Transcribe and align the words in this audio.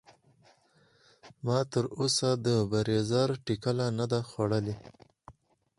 ما 1.45 1.59
تر 1.71 1.85
اوسه 1.99 2.29
د 2.45 2.47
بریځر 2.71 3.29
ټکله 3.45 3.85
نده 3.97 4.19
خودلي. 4.29 4.75